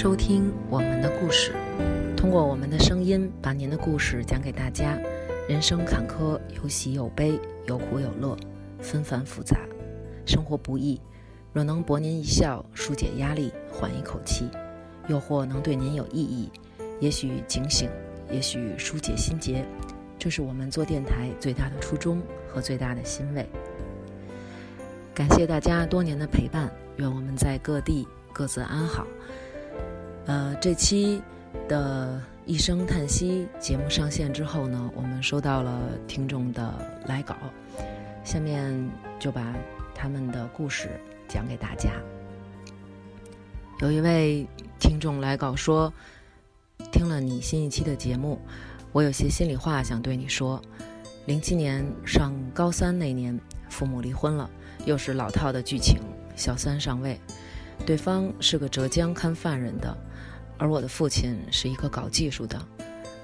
[0.00, 1.52] 收听我们的故事，
[2.16, 4.96] 通过我们的声音，把您的故事讲给大家。
[5.48, 7.36] 人生坎坷，有喜有悲，
[7.66, 8.36] 有苦有乐，
[8.78, 9.58] 纷繁复杂，
[10.24, 11.00] 生活不易。
[11.52, 14.48] 若能博您一笑，纾解压力，缓一口气，
[15.08, 16.48] 又或能对您有意义，
[17.00, 17.90] 也许警醒，
[18.30, 19.66] 也许疏解心结，
[20.16, 23.44] 这是我们做电台最大的初衷和最大的欣慰。
[25.12, 29.04] 感谢大家多年的陪伴，愿我们在各地各自安好。
[30.28, 31.22] 呃，这期
[31.70, 36.70] 的一声叹息节目上线之后呢，我们收到了听众的
[37.06, 37.34] 来稿，
[38.22, 39.54] 下面就把
[39.94, 41.92] 他们的故事讲给大家。
[43.80, 44.46] 有一位
[44.78, 45.90] 听众来稿说，
[46.92, 48.38] 听了你新一期的节目，
[48.92, 50.60] 我有些心里话想对你说。
[51.24, 54.50] 零七年上高三那年，父母离婚了，
[54.84, 56.02] 又是老套的剧情，
[56.36, 57.18] 小三上位，
[57.86, 59.96] 对方是个浙江看犯人的。
[60.58, 62.60] 而我的父亲是一个搞技术的。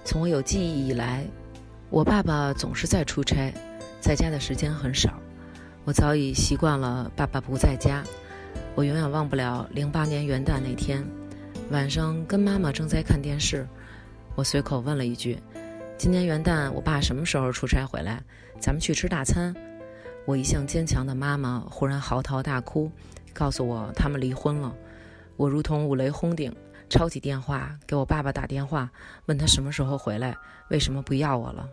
[0.05, 1.27] 从我有记忆以来，
[1.91, 3.53] 我爸爸总是在出差，
[4.01, 5.19] 在家的时间很少。
[5.85, 8.03] 我早已习惯了爸爸不在家。
[8.75, 11.05] 我永远忘不了零八年元旦那天
[11.71, 13.67] 晚上，跟妈妈正在看电视。
[14.35, 15.39] 我随口问了一句
[15.99, 18.23] ：“今年元旦我爸什么时候出差回来？
[18.61, 19.55] 咱们去吃大餐。”
[20.27, 22.91] 我一向坚强的妈妈忽然嚎啕大哭，
[23.33, 24.75] 告诉我他们离婚了。
[25.37, 26.55] 我如同五雷轰顶。
[26.95, 28.89] 抄起电话给我爸爸打电话，
[29.27, 30.33] 问他什么时候回来，
[30.71, 31.69] 为什么不要我了？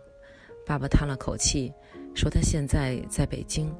[0.66, 1.72] 爸爸叹了口气，
[2.12, 3.72] 说他现在在北京，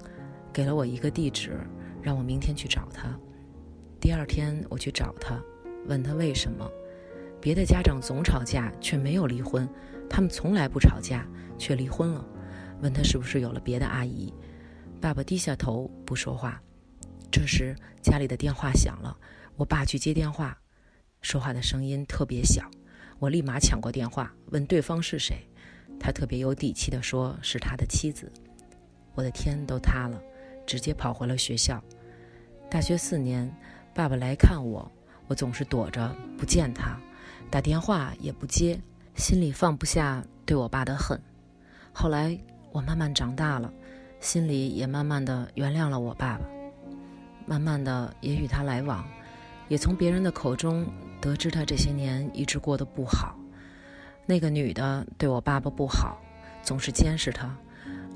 [0.52, 1.58] 给了我一个地址，
[2.00, 3.18] 让我明天去找他。
[4.00, 5.42] 第二天我去找他，
[5.88, 6.70] 问他为什么？
[7.40, 9.68] 别的家长总吵架却没有离婚，
[10.08, 11.27] 他们从来不吵架
[11.58, 12.24] 却离婚了。
[12.83, 14.33] 问他是不是有了别的阿姨？
[15.00, 16.62] 爸爸低下头不说话。
[17.33, 19.18] 这时家里的电话响了，
[19.56, 20.56] 我爸去接电话。
[21.22, 22.68] 说话的声音特别小，
[23.20, 25.36] 我立马抢过电话问对方是谁，
[25.98, 28.30] 他特别有底气地说是他的妻子，
[29.14, 30.20] 我的天都塌了，
[30.66, 31.82] 直接跑回了学校。
[32.68, 33.50] 大学四年，
[33.94, 34.90] 爸爸来看我，
[35.28, 36.98] 我总是躲着不见他，
[37.48, 38.78] 打电话也不接，
[39.14, 41.18] 心里放不下对我爸的恨。
[41.92, 42.36] 后来
[42.72, 43.72] 我慢慢长大了，
[44.18, 46.44] 心里也慢慢的原谅了我爸爸，
[47.46, 49.06] 慢慢的也与他来往，
[49.68, 50.84] 也从别人的口中。
[51.22, 53.38] 得知他这些年一直过得不好，
[54.27, 56.20] 那个女的对我爸爸不好，
[56.64, 57.56] 总是监视他，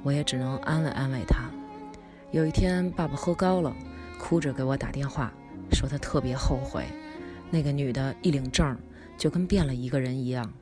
[0.03, 1.45] 我也只能安慰安慰他。
[2.33, 3.73] 有一天，爸爸喝高了，
[4.19, 5.33] 哭着给我打电话，
[5.71, 6.85] 说他特别后悔。
[7.49, 8.77] 那个女的一领证，
[9.17, 10.53] 就跟变了一个人一样，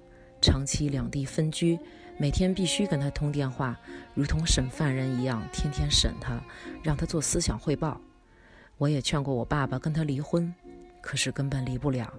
[0.43, 1.79] 长期两地分居，
[2.19, 3.75] 每天必须跟他通电话，
[4.13, 6.39] 如同审犯人一样，天天审他，
[6.83, 7.99] 让他做思想汇报。
[8.77, 10.55] 我也劝过我爸爸跟他离婚。
[11.01, 12.11] 可是根本离不了，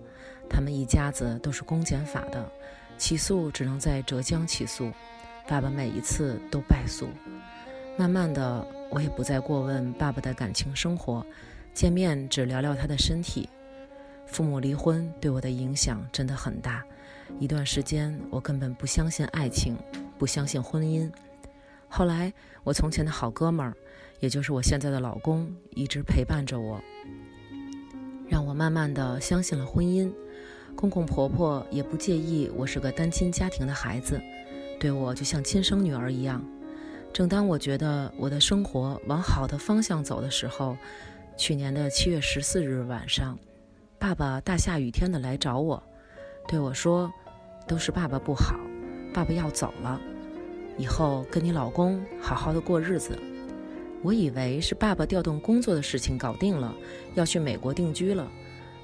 [0.49, 2.49] 他们一家子都是公检法的，
[2.97, 4.91] 起诉只能在浙江起诉。
[5.47, 7.07] 爸爸每一次都败诉。
[7.97, 11.25] 慢慢的，我也不再过问爸爸的感情生活，
[11.73, 13.47] 见面只聊聊他的身体。
[14.25, 16.83] 父母离婚对我的影响真的很大，
[17.39, 19.77] 一段时间我根本不相信爱情，
[20.17, 21.09] 不相信婚姻。
[21.87, 22.33] 后来，
[22.63, 23.73] 我从前的好哥们儿，
[24.19, 26.81] 也就是我现在的老公，一直陪伴着我。
[28.27, 30.11] 让我慢慢的相信了婚姻，
[30.75, 34.21] 公公婆婆也不介意我是个单亲家庭的孩子，
[34.79, 36.43] 对我就像亲生女儿一样。
[37.13, 40.77] 正当我觉得我的生活往好的方向走的时候，
[41.37, 43.39] 去年的七月十四日晚上，
[43.97, 45.81] 爸爸大下雨天的来找我，
[46.47, 47.11] 对我说
[47.65, 48.59] ：“都是爸爸不好，
[49.13, 49.99] 爸爸要走了，
[50.77, 53.17] 以后跟你老公好好的过日子。”
[54.03, 56.75] 我以为是爸爸调动工作的事情搞定了，
[57.15, 58.29] 要去美国定居了，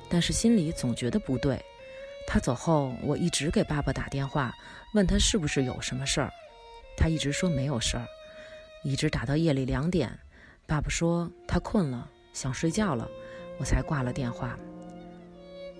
[0.09, 1.61] 但是心里总觉得不对。
[2.27, 4.53] 他走后，我一直给爸爸打电话，
[4.93, 6.31] 问他是不是有什么事儿，
[6.97, 8.05] 他一直说没有事儿，
[8.83, 10.11] 一直打到夜里两点。
[10.65, 13.07] 爸爸说他困了，想睡觉了，
[13.59, 14.57] 我才挂了电话。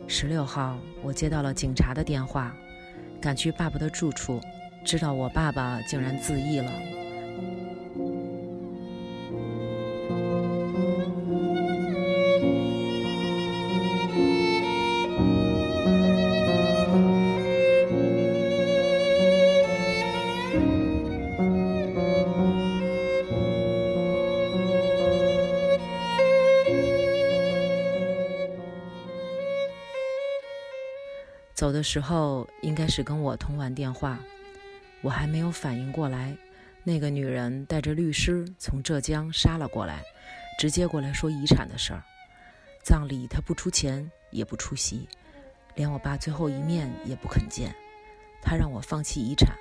[0.07, 2.53] 十六号，我接到了警察的电话，
[3.21, 4.41] 赶去爸爸的住处，
[4.83, 6.71] 知道我爸爸竟然自缢了。
[31.71, 34.19] 走的时候应该是跟我通完电话，
[34.99, 36.35] 我还没有反应过来，
[36.83, 40.03] 那个女人带着律师从浙江杀了过来，
[40.59, 42.03] 直接过来说遗产的事儿。
[42.83, 45.07] 葬礼他不出钱也不出席，
[45.73, 47.73] 连我爸最后一面也不肯见。
[48.41, 49.55] 他让我放弃遗产，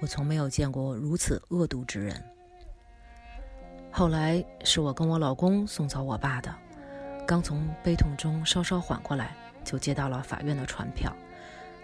[0.00, 2.22] 我从没有见过如此恶毒之人。
[3.90, 6.54] 后来是我跟我老公送走我爸的，
[7.26, 9.34] 刚从悲痛中稍稍缓过来，
[9.64, 11.12] 就接到了法院的传票。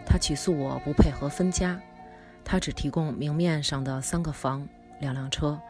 [0.09, 1.79] 他起诉我不配合分家，
[2.43, 4.67] 他只提供明面上的三个房、
[5.01, 5.61] 两辆车，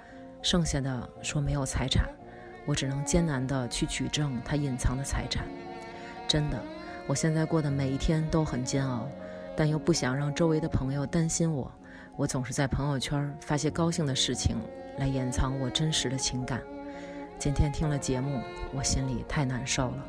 [0.40, 2.08] 剩下的说没有财产。
[2.64, 5.44] 我只能艰难的去取证他隐藏的财产。
[6.28, 6.62] 真的，
[7.08, 9.08] 我现在过的每一天都很煎熬，
[9.56, 11.68] 但又不想让周围的朋友担心我。
[12.14, 14.56] 我总是在朋友圈发些高兴的事情。
[14.98, 16.60] 来掩藏我真实的情感。
[17.38, 18.42] 今天听了节目，
[18.74, 20.04] 我心里太难受了。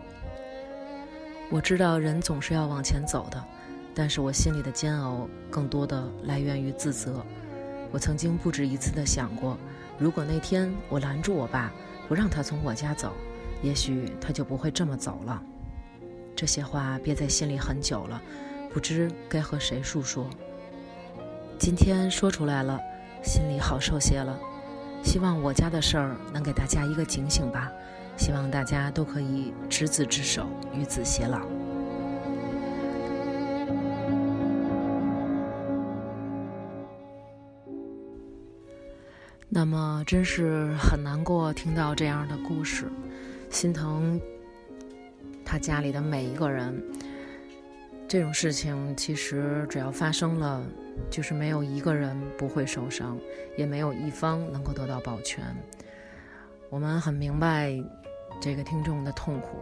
[1.52, 3.40] 我知道人总是要往前走的，
[4.00, 7.22] 但是我心里的煎熬更多的来源于自责。
[7.92, 9.58] 我曾经不止一次的想过，
[9.98, 11.70] 如果那天我拦住我爸，
[12.08, 13.12] 不让他从我家走，
[13.62, 15.44] 也许他就不会这么走了。
[16.34, 18.22] 这些话憋在心里很久了，
[18.74, 20.30] 不知该和谁诉说。
[21.58, 22.80] 今天说出来了，
[23.22, 24.40] 心里好受些了。
[25.04, 27.70] 希望我家的事儿能给大家一个警醒吧，
[28.16, 31.59] 希望大家都可以执子之手，与子偕老。
[39.52, 42.86] 那么，真是很难过听到这样的故事，
[43.50, 44.22] 心疼
[45.44, 46.80] 他家里的每一个人。
[48.08, 50.64] 这种事情其实只要发生了，
[51.10, 53.18] 就是没有一个人不会受伤，
[53.58, 55.44] 也没有一方能够得到保全。
[56.70, 57.76] 我们很明白
[58.40, 59.58] 这个听众的痛苦。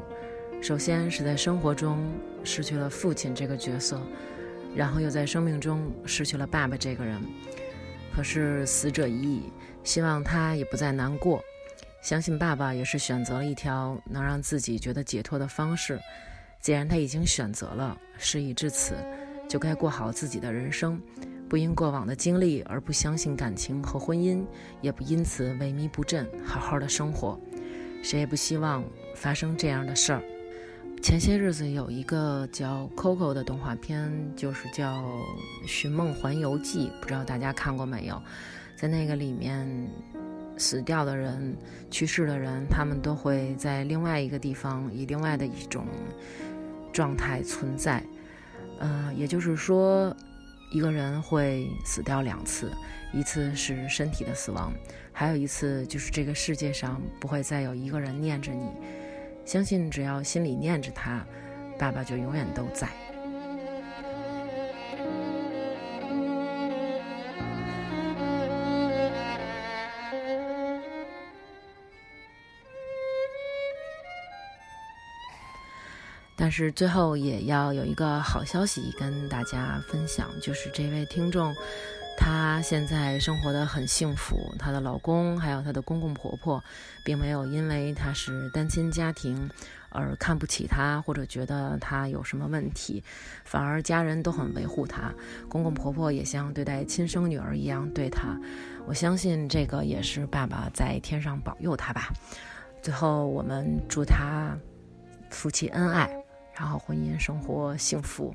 [0.62, 2.12] 首先是在生活中
[2.44, 4.02] 失去了父亲这个角色，
[4.76, 7.22] 然后又在生命中失去了爸爸这个人。
[8.16, 9.44] 可是死者已矣，
[9.88, 11.42] 希望他也不再难过。
[12.02, 15.98] 相信爸爸也是选择了一条能让自己觉得解脱的方式。
[16.60, 18.96] 既然他已经选择了，事已至此，
[19.48, 21.02] 就该过好自己的人生，
[21.48, 24.46] 不因过往的经历而不相信感情和婚姻，
[24.82, 27.40] 也不因此萎靡不振，好好的生活。
[28.04, 28.84] 谁也不希望
[29.16, 30.22] 发生这样的事儿。
[31.02, 35.02] 前些日子有一个叫《Coco》的动画片，就是叫
[35.66, 38.22] 《寻梦环游记》，不知道大家看过没有？
[38.78, 39.68] 在那个里面，
[40.58, 41.58] 死掉的人、
[41.92, 45.86] 去世的人，他们都会在另外一个地方，以另外的一种。
[46.94, 48.04] 状态存在，
[48.80, 50.16] 呃，也就是说，
[50.72, 52.72] 一个人会死掉两次，
[53.14, 54.74] 一次是身体的死亡，
[55.14, 58.72] 还有一次就是这个世界上不会再有一个人念着你。
[59.46, 61.24] 相信只要心里念着他，
[61.78, 62.90] 爸爸就永远都在。
[76.40, 81.52] 但是最后也要有一个好消息跟大家分享，就是这位听众，
[82.16, 86.64] 她现在生活的很幸福，她的老公还有她的公公婆婆，
[87.04, 89.50] 并没有因为她是单亲家庭
[89.90, 93.04] 而看不起她或者觉得她有什么问题，
[93.44, 95.12] 反而家人都很维护她，
[95.50, 98.40] 公公婆婆也像对待亲生女儿一样对她。
[98.86, 102.14] 我相信这个也是爸爸在天上保佑她吧。
[102.80, 104.56] 最后我们祝她
[105.32, 106.27] 夫妻恩爱。
[106.58, 108.34] 然后婚姻生活幸福。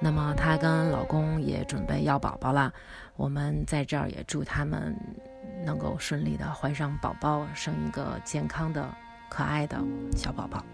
[0.00, 2.72] 那么她跟老公也准备要宝宝了，
[3.16, 4.96] 我们在这儿也祝他们
[5.64, 8.88] 能够顺利的怀上宝宝，生一个健康的、
[9.28, 9.78] 可爱的
[10.16, 10.64] 小宝宝。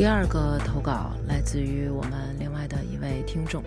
[0.00, 3.62] 第二个投稿来自于我们另外的一位听众，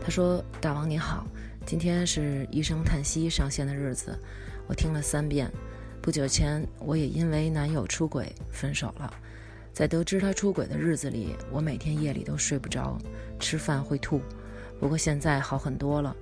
[0.00, 1.26] 他说：“大王你好，
[1.66, 4.16] 今天是一声叹息上线的日子，
[4.68, 5.50] 我听了三遍。
[6.00, 9.12] 不久前我也因为男友出轨分手了，
[9.72, 12.96] 在得知他出轨的日子里，我每天夜里都睡不着，
[13.40, 14.20] 吃饭会吐。
[14.78, 16.14] 不过现在好很多了，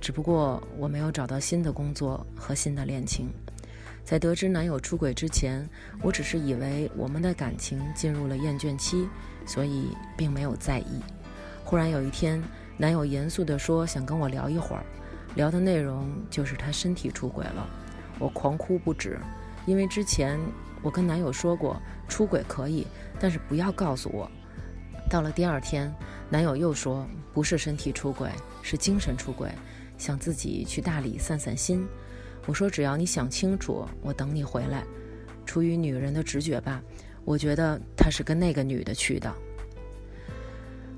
[0.00, 3.28] 只不过我没有找到新的工作和新的恋情。”
[4.08, 5.68] 在得知男友出轨之前，
[6.00, 9.06] 我只是以为我们的感情进入了厌倦期，
[9.44, 11.02] 所以并没有在意。
[11.62, 12.42] 忽然有一天，
[12.78, 14.82] 男友严肃地说想跟我聊一会儿，
[15.34, 17.68] 聊的内容就是他身体出轨了。
[18.18, 19.18] 我狂哭不止，
[19.66, 20.40] 因为之前
[20.80, 22.86] 我跟男友说过出轨可以，
[23.20, 24.26] 但是不要告诉我。
[25.10, 25.94] 到了第二天，
[26.30, 28.30] 男友又说不是身体出轨，
[28.62, 29.50] 是精神出轨，
[29.98, 31.86] 想自己去大理散散心。
[32.48, 34.82] 我说只要你想清楚，我等你回来。
[35.44, 36.82] 出于女人的直觉吧，
[37.26, 39.30] 我觉得他是跟那个女的去的。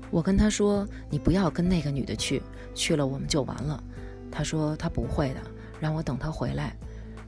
[0.09, 2.41] 我跟他说：“你不要跟那个女的去，
[2.73, 3.83] 去了我们就完了。”
[4.31, 5.41] 他说他不会的，
[5.77, 6.73] 让我等他回来。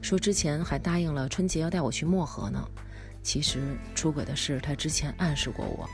[0.00, 2.66] 说之前还答应了春节要带我去漠河呢。
[3.22, 3.60] 其实
[3.94, 5.86] 出轨的事他之前暗示过我，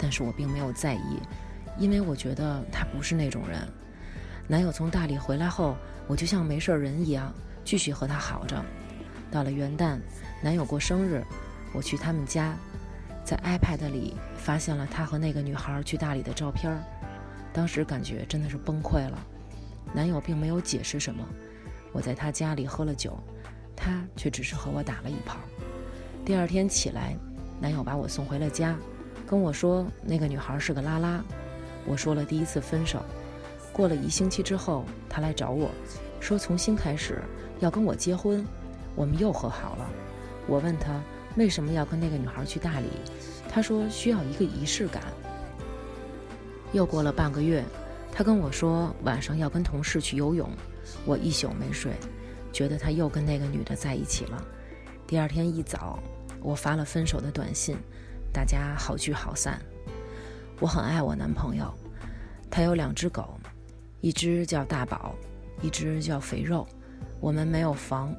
[0.00, 1.20] 但是我并没有在意，
[1.78, 3.60] 因为我觉得他不是那种人。
[4.48, 5.76] 男友从大理回来后，
[6.08, 7.32] 我就像没事人一样，
[7.68, 8.64] 继续和他好着。
[9.30, 9.98] 到了元旦，
[10.42, 11.22] 男友过生日，
[11.74, 12.56] 我去他们家。
[13.26, 16.74] 在 iPad 里发现了他和那个女孩去大理的照片，
[17.52, 19.22] 当时感觉真的是崩溃了。
[19.92, 21.22] 男友并没有解释什么，
[21.92, 23.18] 我在他家里喝了酒，
[23.76, 25.36] 他却只是和我打了一炮。
[26.24, 27.14] 第二天起来，
[27.60, 28.78] 男友把我送回了家，
[29.26, 31.22] 跟我说那个女孩是个拉拉。
[31.84, 33.04] 我说了第一次分手。
[33.74, 35.70] 过了一星期之后，他来找我
[36.20, 37.22] 说重新开始
[37.60, 38.44] 要跟我结婚，
[38.94, 39.90] 我们又和好了。
[40.46, 41.00] 我问他。
[41.36, 42.88] 为什么要跟那个女孩去大理？
[43.48, 45.04] 他说需要一个仪式感。
[46.72, 47.62] 又过了半个月，
[48.10, 50.50] 他跟我说晚上要跟同事去游泳，
[51.04, 51.92] 我一宿没睡，
[52.52, 54.44] 觉得他又跟那个女的在一起了。
[55.06, 56.02] 第二天一早，
[56.40, 57.76] 我发了分手的短信，
[58.32, 59.60] 大家好聚好散。
[60.58, 61.72] 我很爱我男朋友，
[62.50, 63.38] 他有两只狗，
[64.00, 65.14] 一只叫大宝，
[65.60, 66.66] 一只叫肥肉。
[67.20, 68.14] 我们没有房，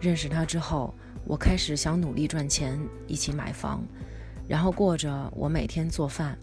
[0.00, 0.94] 认识他之后。
[1.28, 2.78] 我开始想努力赚钱，
[3.08, 3.82] 一起买房，
[4.46, 6.38] 然后过着我每天做饭，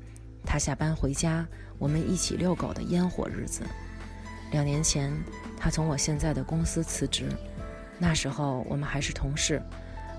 [0.45, 1.47] 他下班回家，
[1.79, 3.63] 我们一起遛狗的烟火日子。
[4.51, 5.09] 两年前，
[5.57, 7.29] 他从我现在的公司辞职，
[7.97, 9.61] 那时候我们还是同事。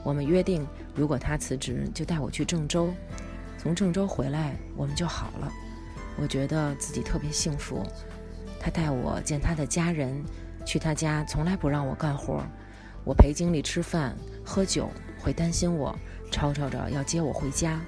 [0.03, 2.89] 我们约定，如果他辞职，就带我去郑州，
[3.59, 5.53] 从郑州回来，我们就好了。
[6.19, 7.87] 我觉得自己特别幸福。
[8.65, 10.25] 他带我见他的家人，
[10.65, 12.43] 去他家从来不让我干活。
[13.05, 15.95] 我陪经理吃饭喝酒，会担心我，
[16.31, 17.79] 吵吵着要接我回家。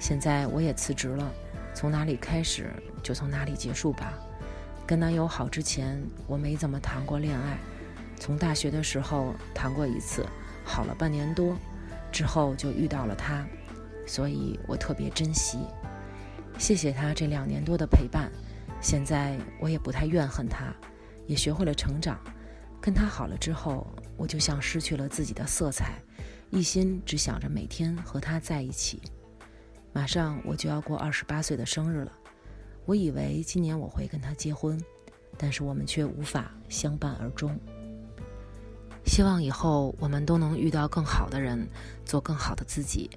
[0.00, 1.32] 现在我也辞职了，
[1.76, 2.72] 从哪里开始
[3.04, 4.12] 就从哪里结束吧。
[4.84, 7.56] 跟男友好之前，我没怎么谈过恋爱。
[8.18, 10.26] 从大学的时候谈过一次，
[10.64, 11.56] 好了半年多，
[12.10, 13.46] 之后就遇到了他，
[14.08, 15.58] 所以我特别珍惜。
[16.58, 18.28] 谢谢他这两年多的陪伴，
[18.84, 20.72] 现在我也不太怨恨他，
[21.26, 22.20] 也学会了成长。
[22.80, 23.84] 跟他好了之后。
[24.16, 26.00] 我就像失去了自己的色彩，
[26.50, 29.02] 一心只想着每天和他在一起。
[29.92, 32.12] 马上我就要过二十八岁的生日了，
[32.84, 34.80] 我以为今年我会跟他结婚，
[35.36, 37.58] 但是我们却无法相伴而终。
[39.04, 41.68] 希望以后我们都能遇到更好的人，
[42.04, 43.10] 做更好的自己。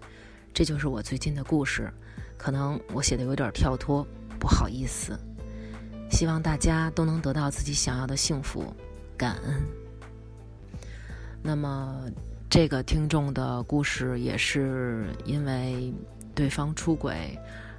[0.56, 1.94] 这就是我最近的故事，
[2.38, 4.04] 可能我写的有点跳脱，
[4.40, 5.16] 不好意思。
[6.10, 8.74] 希望大家都能得到自己想要的幸福，
[9.18, 9.62] 感恩。
[11.44, 12.10] 那么，
[12.50, 15.94] 这个听众的故事也是因为
[16.34, 17.38] 对方出轨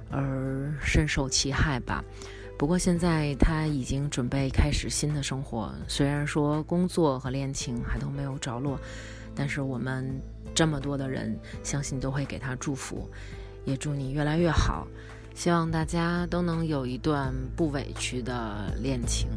[0.09, 2.03] 而深受其害吧。
[2.57, 8.79] 不过现在他已经准备开始新的生活，虽然说工作和恋情还都没有着落，
[9.35, 10.19] 但是我们
[10.53, 13.09] 这么多的人相信都会给他祝福，
[13.65, 14.87] 也祝你越来越好。
[15.39, 19.29] 希望大家都能有一段不委屈的恋情。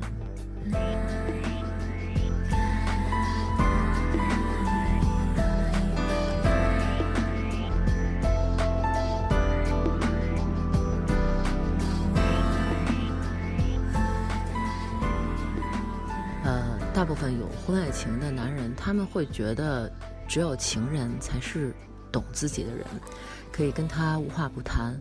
[16.43, 19.89] 呃大部分有婚外情的男人，他们会觉得
[20.27, 21.73] 只有情人才是
[22.11, 22.85] 懂自己的人，
[23.53, 24.99] 可以跟他无话不谈，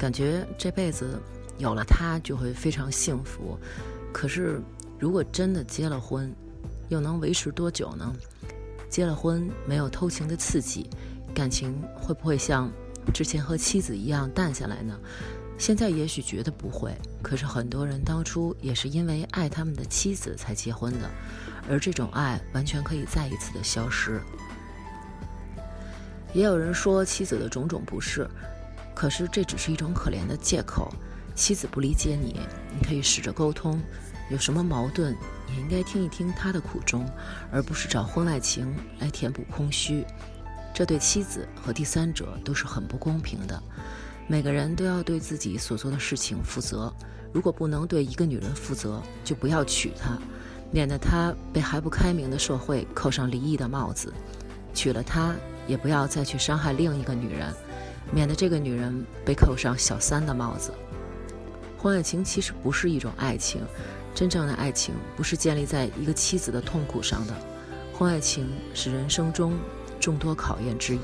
[0.00, 1.20] 感觉这辈子
[1.58, 3.58] 有了他就会非常幸福。
[4.14, 4.58] 可是，
[4.98, 6.34] 如果真的结了婚，
[6.88, 8.10] 又能维持多久呢？
[8.88, 10.88] 结了婚没有偷情的刺激，
[11.34, 12.72] 感情会不会像
[13.12, 14.98] 之前和妻子一样淡下来呢？
[15.58, 21.10] 现在也许觉得不会，可是很多人当初也是因为爱他们的妻子才结婚的，
[21.68, 24.18] 而这种爱完全可以再一次的消失。
[26.32, 28.26] 也有人说妻子的种种不是，
[29.00, 30.92] 可是这只是一种可怜的借口。
[31.34, 32.38] 妻子不理解你，
[32.70, 33.80] 你可以试着沟通，
[34.30, 35.16] 有什么矛盾
[35.48, 37.08] 也应该听一听他的苦衷，
[37.50, 40.04] 而不是找婚外情来填补空虚，
[40.74, 43.62] 这对妻子和第三者都是很不公平的。
[44.26, 46.92] 每个人都要对自己所做的事情负责。
[47.32, 50.18] 如果不能对一个女人负责，就不要娶她，
[50.70, 54.12] 免得她被还不开明的社会扣上离异的帽子。
[54.74, 55.34] 娶了她，
[55.66, 57.50] 也不要再去伤害另一个女人。
[58.12, 60.72] 免得这个女人被扣上小三的帽子。
[61.78, 63.62] 婚外情其实不是一种爱情，
[64.14, 67.34] 真正的爱情不是建立在一个妻子的痛苦上的。
[67.92, 69.56] 婚外情是人生中
[69.98, 71.00] 众多考验之一。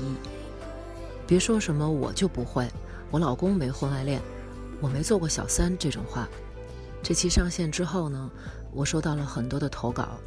[1.25, 2.67] 别说什么我就不会，
[3.11, 4.21] 我老公没婚外恋，
[4.79, 6.27] 我没做过小三这种话。
[7.03, 8.29] 这期上线之后呢，
[8.71, 10.19] 我收到了很多的投稿，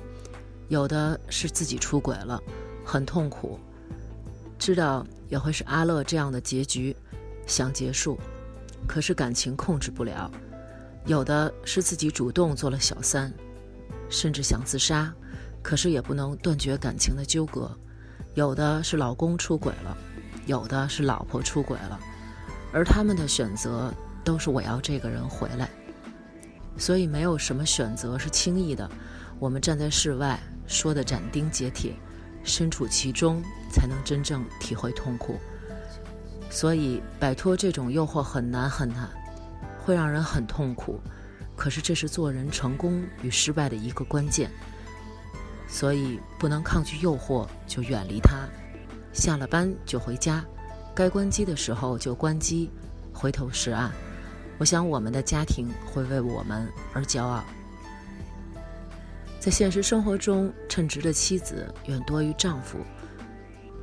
[0.68, 2.40] 有的是自己出轨了，
[2.84, 3.58] 很痛苦，
[4.60, 6.94] 知道也会是阿乐这样的结局，
[7.46, 8.18] 想结束。
[8.86, 10.30] 可是感情控制不了，
[11.06, 13.32] 有的是自己主动做了小三，
[14.10, 15.12] 甚至想自杀，
[15.62, 17.70] 可是也不能断绝感情的纠葛；
[18.34, 19.96] 有的是老公出轨了，
[20.44, 21.98] 有的是老婆出轨了，
[22.70, 25.70] 而他们的选择都是我要这个人回来。
[26.76, 28.90] 所以没有什么选择是轻易的，
[29.38, 31.94] 我们站在室外说的斩钉截铁，
[32.42, 35.36] 身处其中才能真正体会痛苦。
[36.50, 39.08] 所以，摆脱这种诱惑很难很难，
[39.78, 41.00] 会让人很痛苦。
[41.56, 44.50] 可是，这是做人成功与失败的一个关键。
[45.68, 48.48] 所以，不能抗拒诱惑，就远离它。
[49.12, 50.44] 下了班就回家，
[50.94, 52.70] 该关机的时候就关机，
[53.12, 53.92] 回头是岸。
[54.58, 57.44] 我想，我们的家庭会为我们而骄傲。
[59.40, 62.78] 在现实生活中，称职的妻子远多于丈夫。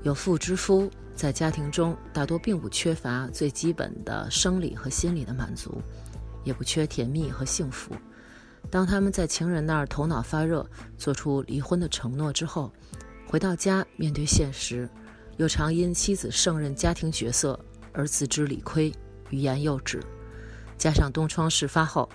[0.03, 0.89] 有妇之夫。
[1.15, 5.81] 在家庭中，大多并不缺乏最基本的生理和心理的满足，
[6.43, 7.91] 也不缺甜蜜和幸福。
[8.69, 10.63] 当他们在情人那儿头脑发热，
[10.95, 12.71] 做出离婚的承诺之后，
[13.25, 14.87] 回到家面对现实，
[15.37, 17.59] 又常因妻子胜任家庭角色
[17.91, 18.93] 而自知理亏，
[19.31, 19.99] 欲言又止。
[20.77, 22.08] 加上东窗事发后，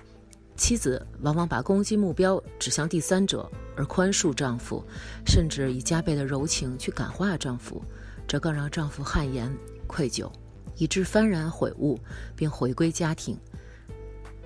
[0.56, 4.84] 妻子往往把攻击目标指向第三者，而宽恕丈夫，
[5.26, 7.82] 甚至以加倍的柔情去感化丈夫。
[8.28, 9.52] 这更让丈夫汗颜
[9.86, 10.30] 愧疚，
[10.76, 11.98] 以致幡然悔悟，
[12.36, 13.36] 并回归家庭。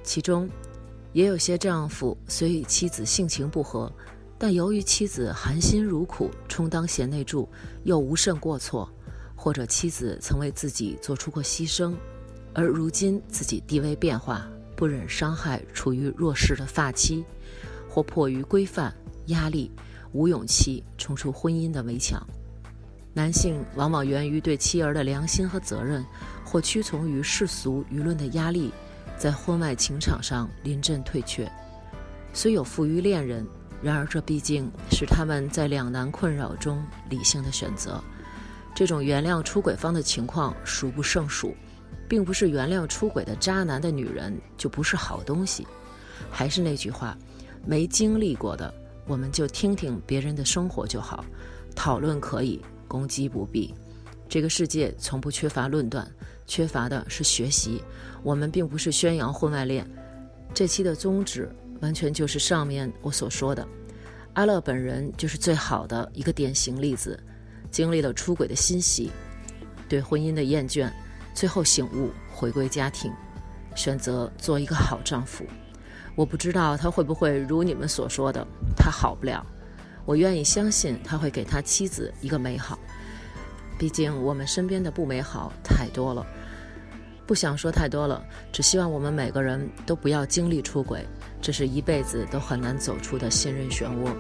[0.03, 0.49] 其中，
[1.13, 3.93] 也有些丈夫虽与妻子性情不合，
[4.39, 7.49] 但由于妻子含辛茹苦充当贤内助，
[7.85, 8.91] 又无甚过错，
[9.35, 11.95] 或者妻子曾为自己做出过牺牲，
[12.55, 17.25] 而如今自己地位变化，不忍伤害处于弱势的发妻，
[17.89, 18.95] 或迫于规范
[19.27, 19.71] 压力，
[20.13, 22.25] 无勇气冲出婚姻的围墙。
[23.15, 26.05] 男性往往源于对妻儿的良心和责任，
[26.45, 28.71] 或屈从于世俗舆论的压力，
[29.17, 31.51] 在婚外情场上临阵退却。
[32.35, 33.47] 虽有富于恋人，
[33.83, 37.99] 然而这毕竟是他们在两难困扰中理性的选择。
[38.75, 41.57] 这种原谅出轨方的情况数不胜数，
[42.09, 45.67] 并不是原谅出轨的渣男的女人就不是好东西。
[46.31, 47.17] 还是那句话，
[47.65, 48.73] 没经历过的，
[49.07, 51.25] 我们就听听别人的生活就好，
[51.75, 52.61] 讨论可以。
[52.89, 53.75] 攻击不必，
[54.29, 56.09] 这个世界从不缺乏论断，
[56.47, 57.83] 缺乏的是学习。
[58.23, 59.85] 我们并不是宣扬婚外恋，
[60.55, 63.67] 这期的宗旨完全就是上面我所说的。
[64.35, 67.19] 阿乐本人就是最好的一个典型例子，
[67.73, 69.11] 经历了出轨的欣喜，
[69.89, 70.89] 对婚姻的厌倦，
[71.37, 73.13] 最后醒悟，回归家庭，
[73.75, 75.45] 选择做一个好丈夫。
[76.15, 78.43] 我不知道他会不会如你们所说的，
[78.75, 79.45] 他好不了。
[80.07, 82.79] 我愿意相信他会给他妻子一个美好，
[83.79, 86.27] 毕竟我们身边的不美好太多了。
[87.27, 91.07] 不想说太多了，只希望我们每个人都不要经历出轨，
[91.43, 94.11] 这是一辈子都很难走出的信任漩涡。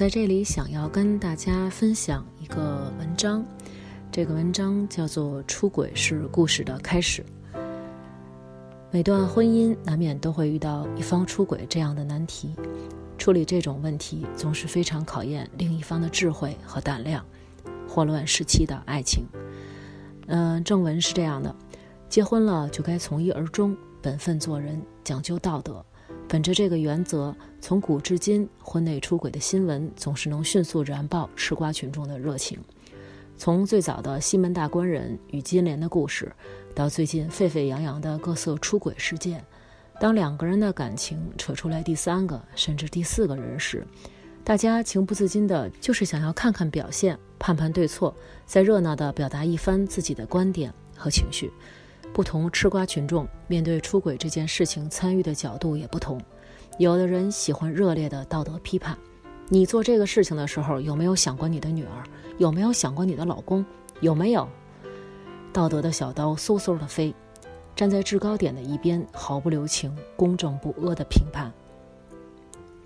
[0.00, 3.44] 在这里想要跟大家分享一个文章，
[4.10, 7.22] 这个文章叫做《出轨是故事的开始》。
[8.90, 12.54] 每段婚姻难免都会遇到一方出轨这样的难题，
[13.18, 17.22] 处理这种问题总是非常考验另一方的智慧和胆量。
[17.86, 19.26] 霍乱时期的爱情，
[20.28, 21.54] 嗯，正文是这样的：
[22.08, 25.84] 结婚了就该从一而终，本分做人，讲究道德。
[26.32, 32.56] 本着这个原则，从古至今，婚内出轨的新闻总是能迅速燃爆吃瓜群众的热情。
[33.36, 36.30] 从最早的西门大官人与金莲的故事，
[36.72, 39.44] 到最近沸沸扬扬的各色出轨事件，
[39.98, 43.84] 当两个人的感情扯出来第三个甚至第四个人时，
[44.44, 48.14] 大家情不自禁的就是想要看看表现，判判对错，
[48.46, 51.50] 再热闹的表达一番自己的观点和情绪。
[52.12, 56.20] 不同吃瓜群众面对出轨这件事情参与的角度也不同，
[56.78, 58.98] 有的人喜欢热烈的道德批判，
[59.48, 62.02] 你做这个事情的时候有没有想过你的女儿？
[62.38, 63.64] 有没有想过你的老公？
[64.00, 64.48] 有没有？
[65.52, 67.14] 道德的小刀嗖嗖的飞，
[67.76, 71.52] 站在制高点的一边毫不留情、公正不阿的评判。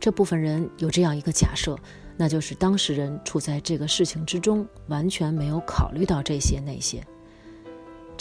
[0.01, 1.77] 这部分人有这样一个假设，
[2.17, 7.03] 那就是当事人处在这个事情之中，完全没有考虑到这些那些。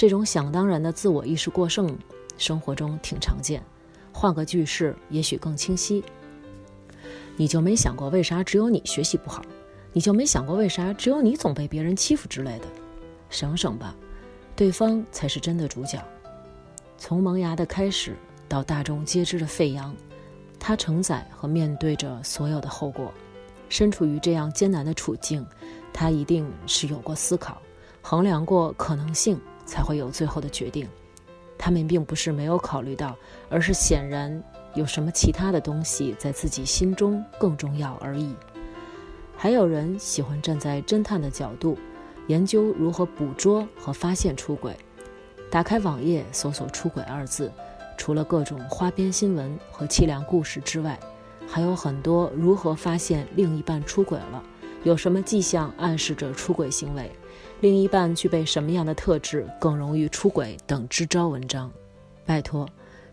[0.04, 1.98] 这种想当然的自我意识过剩，
[2.38, 3.64] 生活中挺常见。
[4.12, 6.04] 换个句式，也许更清晰。
[7.38, 9.42] 你就没想过为啥只有你学习不好？
[9.94, 12.66] 你就没想过为啥只有你总被别人欺负之类的？
[13.30, 13.96] 省省吧，
[14.58, 16.04] 对方才是真的主角。
[16.98, 18.14] 从萌芽的开始
[18.50, 19.96] 到大众皆知的沸扬，
[20.60, 23.10] 他承载和面对着所有的后果。
[23.70, 25.48] 身处于这样艰难的处境，
[25.94, 27.62] 他一定是有过思考，
[28.02, 29.40] 衡量过可能性。
[29.66, 30.88] 才会有最后的决定。
[31.58, 33.16] 他们并不是没有考虑到，
[33.50, 38.36] 而是显然有什么其他的东西在自己心中更重要而已。
[39.38, 41.78] 还有人喜欢站在侦探的角度，
[42.28, 44.76] 研究如何捕捉和发现出轨。
[45.50, 47.52] 打开网页搜索“出轨”二字，
[47.98, 51.00] 除了各种花边新闻和凄凉故事之外，
[51.48, 54.44] 还有很多如何发现另一半出轨了，
[54.84, 57.12] 有什么迹象暗示着出轨行为。
[57.64, 61.72] 另一半具备什么样的特质更容易出轨等支招文章，
[62.26, 62.68] 拜托，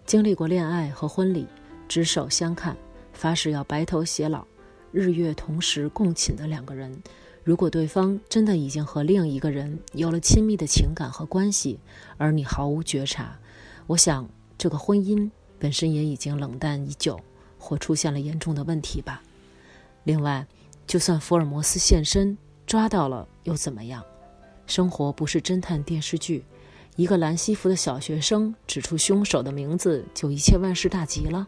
[0.04, 1.46] 经历过恋爱和婚礼，
[1.86, 2.76] 执手相看，
[3.12, 4.44] 发誓要白头偕老，
[4.90, 7.00] 日月同时共寝的两个人，
[7.44, 11.78] 如果对方真的已经和另一个人有了亲密的情感和关系，
[12.18, 13.38] 而你毫无觉察，
[13.86, 17.20] 我想这个婚姻本身也已经冷淡已久，
[17.56, 19.22] 或出现了严重的问题吧。
[20.02, 20.44] 另外，
[20.88, 22.36] 就算福尔摩斯现身
[22.66, 24.04] 抓到了又怎么样？
[24.70, 26.44] 生活不是侦探电视剧，
[26.94, 31.44] 一个蓝西服的小学生指出凶手的名字，就一切万事大吉了。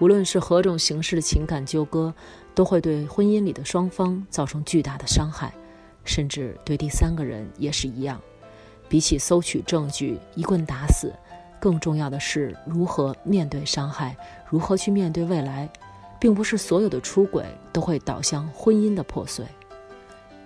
[0.00, 2.12] 无论是何种形式的情感纠葛，
[2.52, 5.54] 都会对婚姻里的双方造成巨大的伤害，
[6.04, 8.20] 甚至对第三个人也是一样。
[8.88, 11.12] 比起搜取证据一棍打死，
[11.60, 14.16] 更重要的是如何面对伤害，
[14.50, 15.70] 如何去面对未来。
[16.18, 19.42] 并不是所有的出轨都会导向婚姻的破碎，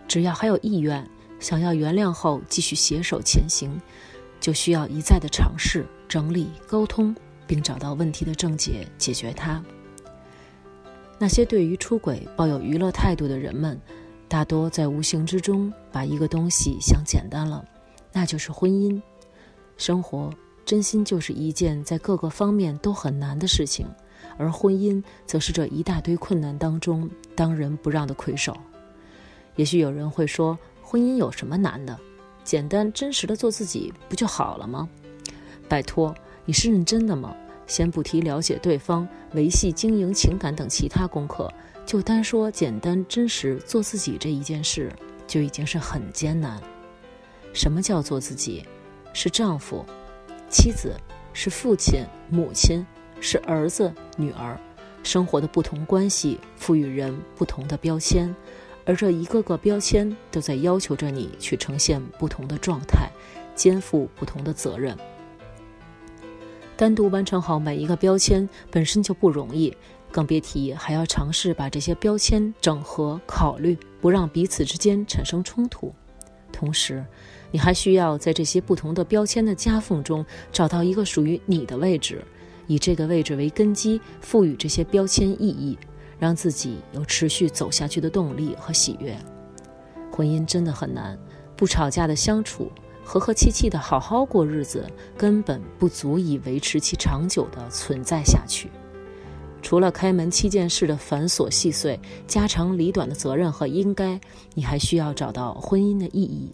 [0.06, 1.04] 只要还有意愿。
[1.44, 3.78] 想要原谅后继续携手前行，
[4.40, 7.14] 就需要一再的尝试、整理、沟通，
[7.46, 9.62] 并找到问题的症结，解决它。
[11.18, 13.78] 那些对于出轨抱有娱乐态度的人们，
[14.26, 17.62] 大多在无形之中把一个东西想简单了，
[18.10, 18.98] 那就是婚姻。
[19.76, 20.32] 生活
[20.64, 23.86] 真心就是一件在各个方面都很难的事情，
[24.38, 28.56] 而婚姻则是这一大堆困难当中当仁不让的魁首。
[29.56, 30.58] 也许有人会说。
[30.84, 31.98] 婚姻有什么难的？
[32.44, 34.86] 简单真实的做自己不就好了吗？
[35.68, 37.34] 拜托，你是认真的吗？
[37.66, 41.50] 先不提了解对方、维系经营情感等其他功课，
[41.86, 44.92] 就单说简单真实做自己这一件事，
[45.26, 46.60] 就已经是很艰难。
[47.54, 48.66] 什么叫做自己？
[49.14, 49.82] 是丈夫、
[50.50, 50.92] 妻子，
[51.32, 52.86] 是父亲、母亲，
[53.20, 54.60] 是儿子、女儿，
[55.02, 58.34] 生活的不同关系赋予人不同的标签。
[58.86, 63.10] 而这一个个标签都在要求着你去呈现不同的状态，
[63.54, 64.96] 肩负不同的责任。
[66.76, 69.74] 单独完成好每一个标签本身就不容易，
[70.10, 75.94] 更别提还要尝试把这些标签整合、考虑，不让彼此之间产生冲突。
[76.52, 77.04] 同时，
[77.50, 82.24] 你还需要在这些不同的标签的夹缝中找到一个属于你的位置，
[82.66, 85.78] 以这个位置为根基，赋予这些标签意义。
[86.18, 89.16] 让自己有持续走下去的动力和喜悦。
[90.10, 91.18] 婚姻真的很难，
[91.56, 92.70] 不吵架的相处，
[93.04, 98.70] 和和气气的好好过日子，根本不足以维持其长久的存在下去。
[99.60, 104.20] 除了开门七件事的繁琐细碎、家长里短的责任和应该，
[104.52, 106.52] 你还需要找到婚姻的意义。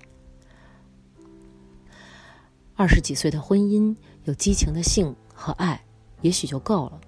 [2.77, 3.95] 二十几岁的婚姻，
[4.25, 5.85] 有激情的性和爱，
[6.23, 7.01] 也许就够了。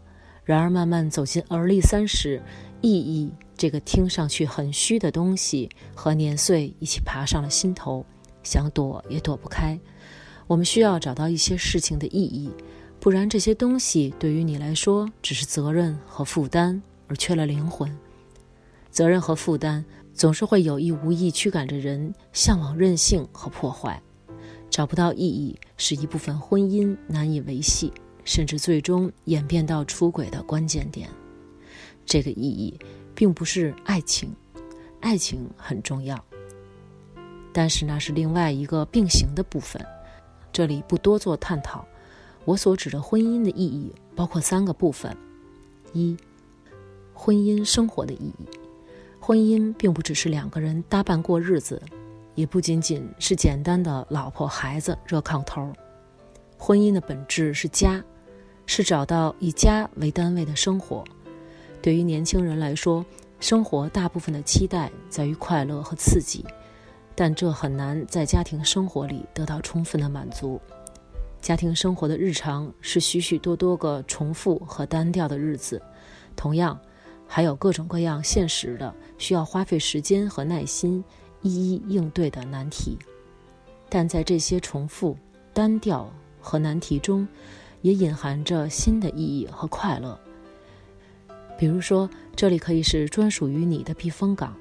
[0.44, 2.42] 然而，慢慢走进而立三十，
[2.80, 8.04] 意义这个听上去很虚的东西，和年岁一起爬上了心头，
[8.42, 9.78] 想躲也躲不开。
[10.48, 12.50] 我们需要找到一些事情的意义，
[12.98, 17.90] 不然这些东西对于你来说只是责任和负担，而缺了灵魂。
[18.90, 24.02] 责任和负担总是会有意无意驱赶着人向往任性和破坏，
[24.68, 27.92] 找不到意义是一部分婚姻难以维系，
[28.24, 31.08] 甚至最终演变到出轨的关键点。
[32.04, 32.78] 这个意义
[33.14, 34.34] 并不是爱情，
[35.00, 36.22] 爱情很重要，
[37.52, 39.84] 但是那是另外一个并行的部分，
[40.52, 41.86] 这里不多做探讨。
[42.44, 45.16] 我所指的婚姻的意义包括三个部分：
[45.92, 46.16] 一、
[47.14, 48.48] 婚姻生活的意义。
[49.20, 51.80] 婚姻并不只是两个人搭伴过日子，
[52.34, 55.72] 也不仅仅是简单的老婆孩子热炕头。
[56.58, 58.02] 婚姻的本质是家，
[58.66, 61.04] 是找到以家为单位的生活。
[61.80, 63.04] 对于年轻人来说，
[63.40, 66.44] 生活大部分的期待在于快乐和刺激，
[67.14, 70.60] 但这很难在家庭生活里得到充分的满足。
[71.40, 75.82] 家庭生活的日常是许许多多个重复和单调的日子，
[76.36, 76.78] 同样，
[77.26, 81.02] 还有各种各样现实的需要花费时间和耐心
[81.40, 82.96] 一一应对的难题。
[83.88, 85.16] 但在这些重复、
[85.52, 86.08] 单调
[86.40, 87.26] 和难题中，
[87.82, 90.18] 也隐含着新的意义和快乐。
[91.58, 94.56] 比如说，这里可以是专属于你的避风港，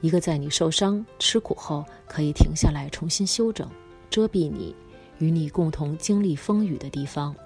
[0.00, 3.68] 一个在你受伤、吃苦后可以停下来重新休整、
[4.08, 4.74] 遮蔽你。
[5.18, 7.36] 与你共同经历风雨的地方，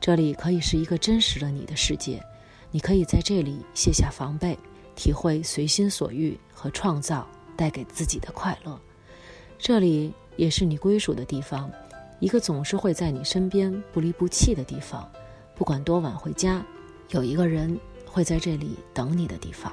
[0.00, 2.22] 这里可以是一个真实的你的世界。
[2.70, 4.56] 你可以在这里卸下防备，
[4.94, 7.26] 体会随心所欲和创造
[7.56, 8.80] 带给自己的快乐。
[9.58, 11.68] 这里也是你归属的地方，
[12.20, 15.08] 一个总是会在你身边不离不弃的地方。
[15.54, 16.64] 不管多晚回家，
[17.10, 19.72] 有一个人会在这里等你的地方。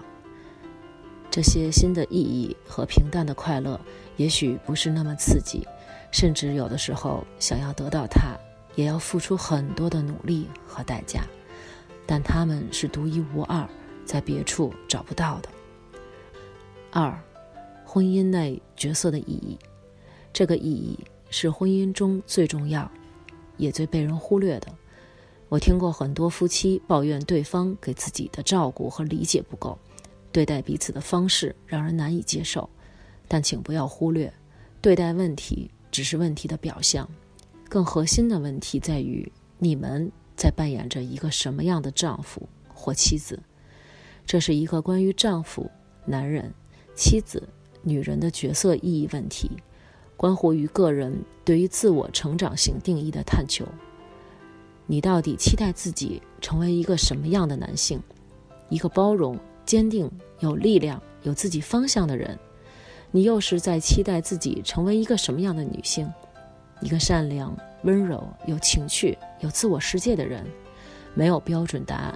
[1.29, 3.79] 这些新的意义和平淡的快乐，
[4.15, 5.67] 也许不是那么刺激。
[6.11, 8.37] 甚至有的时候，想要得到它，
[8.75, 11.27] 也要付出很多的努力和代价，
[12.05, 13.67] 但他们是独一无二，
[14.05, 15.49] 在别处找不到的。
[16.91, 17.19] 二，
[17.83, 19.59] 婚姻内角色的意义，
[20.31, 20.97] 这个意义
[21.29, 22.89] 是婚姻中最重要，
[23.57, 24.67] 也最被人忽略的。
[25.49, 29.77] 我听过很多夫妻抱怨对方给自己的照顾和理解不够，
[30.31, 32.69] 对待彼此的方式让人难以接受，
[33.27, 34.33] 但请不要忽略，
[34.81, 35.69] 对待问题。
[35.91, 37.09] 只是问题的表象，
[37.69, 43.41] 更核心的问题在于你们在扮演着一个什么样的丈夫或妻子。
[44.25, 45.71] 这是一个关于丈夫、
[46.05, 46.53] 男人、
[46.95, 47.47] 妻子、
[47.81, 49.49] 女人的角色意义问题，
[50.17, 53.65] 关乎于个人对于自我成长型定义的探求。
[54.87, 58.01] 你到底期待自己成为一个什么样的男性？
[58.69, 62.37] 一个包容、坚定、有力量、有自己方向的人。
[63.11, 66.11] 你又是在期待自己成为一个什么样的女性？
[66.81, 70.45] 一个善良、温柔、有情趣、有自我世界的人？
[71.13, 72.15] 没有标准答案。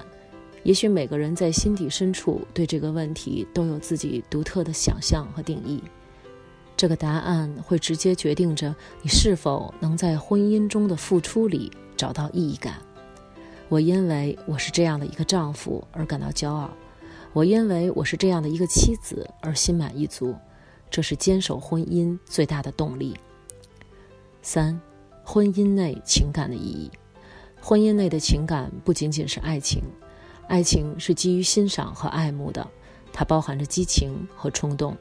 [0.64, 5.82] 也许每个人在心底深处对这个问题都有自己独特的想象和定义。
[6.80, 12.76] 这个答案会直接决定着你是否能在婚姻中的付出里找到意义感。
[13.68, 16.70] 我因为我是这样的一个丈夫而感到骄傲，
[17.34, 20.34] 我因为我是这样的一个妻子而心满意足。
[20.90, 23.14] 这是坚守婚姻最大的动力。
[24.42, 24.80] 三，
[25.26, 26.90] 婚姻内情感的意义。
[27.60, 29.84] 婚姻内的情感不仅仅是爱情，
[30.48, 32.66] 爱情是基于欣赏和爱慕的，
[33.12, 34.94] 它包含着激情和冲动；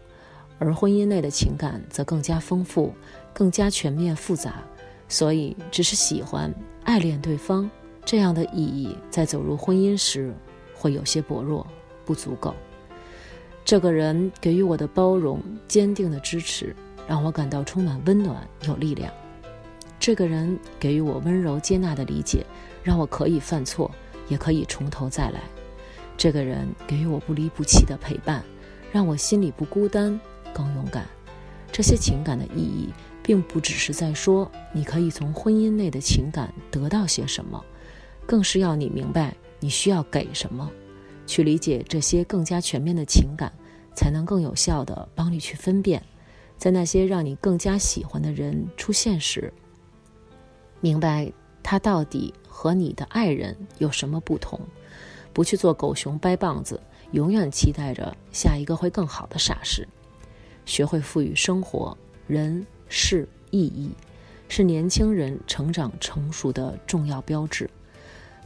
[0.59, 2.93] 而婚姻内的情感则更加丰富、
[3.33, 4.57] 更加全面复杂。
[5.09, 6.53] 所以，只是喜欢、
[6.85, 7.71] 爱恋对方
[8.05, 10.35] 这样的意义，在走入婚姻时
[10.75, 11.67] 会有些薄弱、
[12.05, 12.55] 不足够。
[13.65, 16.75] 这个人给予我的包容、坚定的支持，
[17.07, 19.13] 让我感到充满温暖、有力量。
[19.99, 22.45] 这个人给予我温柔接纳的理解，
[22.83, 23.91] 让我可以犯错，
[24.29, 25.41] 也可以从头再来。
[26.17, 28.43] 这个人给予我不离不弃的陪伴，
[28.93, 30.19] 让我心里不孤单，
[30.55, 31.07] 更勇敢。
[31.71, 32.89] 这些情感的意义，
[33.23, 37.65] 并不只是在说你可以从婚姻内的情感得到些什么，
[38.27, 40.71] 更是要你明白你需要给什么。
[41.27, 43.53] 去理解这些更加全面的情感，
[43.95, 46.03] 才能更有效地帮你去分辨，
[46.57, 49.53] 在那些让你更加喜欢的人出现时，
[50.81, 51.31] 明白
[51.63, 54.59] 他到底和你的爱人有什么不同，
[55.35, 56.81] 不去做狗熊掰棒子，
[57.13, 59.87] 永远期待着下一个会更好的傻事。
[60.69, 63.91] 学会赋予生活、人、事意义，
[64.51, 67.69] 是年轻人成长成熟的重要标志。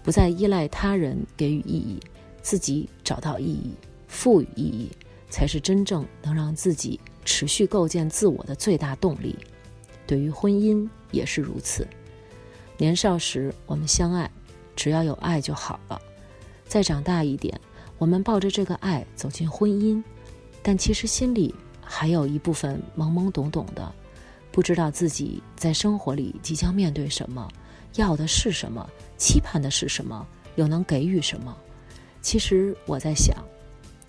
[0.04, 2.00] 不再依赖他人给予意义。
[2.40, 3.72] 自己找到意义，
[4.08, 4.90] 赋予意义，
[5.30, 9.36] 才是真正能让自己持续构建自我的最大动力。
[10.06, 11.86] 对于婚姻也是如此。
[12.78, 14.30] 年少时我们相爱，
[14.74, 16.00] 只要有爱就好了。
[16.66, 17.60] 再长大一点，
[17.98, 20.02] 我们抱着这个爱走进婚姻，
[20.62, 23.92] 但其实心里还有一部分懵懵懂懂的，
[24.50, 27.46] 不知道自己在生活里即将面对什么，
[27.96, 31.56] 要的是什么，期盼的是什么，又能给予什么。
[32.20, 33.36] 其实我在想，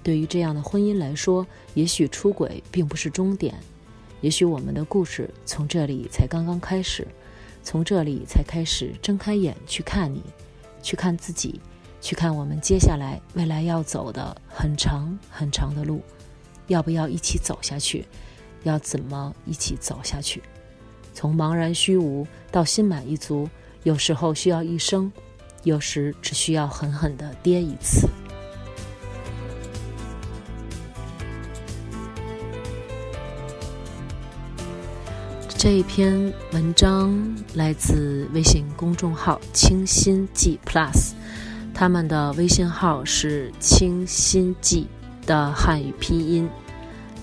[0.02, 3.56] 对于这样的婚姻来说，也许出轨并不是终点，
[4.22, 7.08] 也许我们的故事从这里才刚刚开始。
[7.66, 10.22] 从这里才开始睁开眼去看你，
[10.82, 11.62] 去看自己，
[12.02, 16.02] 去看我们接下来未来要走的很长很长的路，
[16.68, 18.06] 要不要一起走下去？
[18.64, 20.42] 要怎么一起走下去？
[21.14, 23.50] 从茫然虚无到心满意足，
[23.84, 25.12] 有时候需要一生，
[25.64, 28.08] 有时只需要狠狠的跌一次。
[35.58, 37.14] 这一篇文章
[37.54, 41.14] 来自微信公众号“清新记 Plus”，
[41.74, 44.88] 他们的微信号是“清新记”
[45.26, 46.50] 的汉语拼音，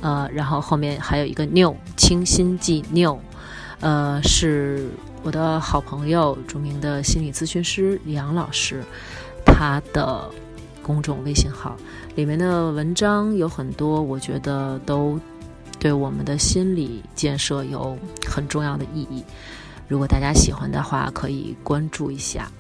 [0.01, 3.19] 呃，然后后面还有一个 “new”，清新剂 new，
[3.81, 4.89] 呃，是
[5.23, 8.83] 我的好朋友，著名的心理咨询师李阳老师，
[9.45, 10.29] 他的
[10.83, 11.77] 公众微信号
[12.15, 15.19] 里面的文章有很多，我觉得都。
[15.79, 19.25] 对我们的心理建设有很重要的意义。
[19.89, 22.53] 如果大家喜欢的话，可以关注一下，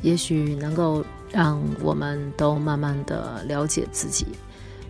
[0.00, 4.24] 也许能够让我们都慢慢的了解自己，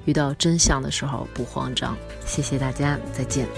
[0.05, 1.97] 遇到真相的时候不慌张。
[2.27, 3.49] 谢谢大家，再见。